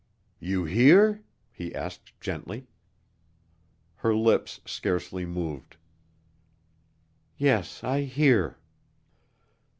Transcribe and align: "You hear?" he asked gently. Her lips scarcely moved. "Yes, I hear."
"You 0.39 0.65
hear?" 0.65 1.23
he 1.51 1.75
asked 1.75 2.19
gently. 2.19 2.65
Her 3.97 4.15
lips 4.15 4.59
scarcely 4.65 5.27
moved. 5.27 5.77
"Yes, 7.37 7.83
I 7.83 8.01
hear." 8.05 8.57